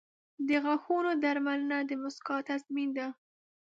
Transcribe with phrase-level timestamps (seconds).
[0.47, 3.07] •د غاښونو درملنه د مسکا تضمین ده.